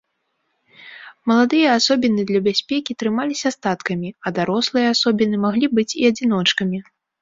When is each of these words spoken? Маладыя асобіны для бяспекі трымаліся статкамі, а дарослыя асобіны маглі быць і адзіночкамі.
Маладыя 1.31 1.75
асобіны 1.81 2.21
для 2.31 2.39
бяспекі 2.49 2.91
трымаліся 3.05 3.49
статкамі, 3.59 4.09
а 4.25 4.35
дарослыя 4.41 4.87
асобіны 4.97 5.35
маглі 5.49 5.75
быць 5.79 5.91
і 5.97 6.15
адзіночкамі. 6.15 6.87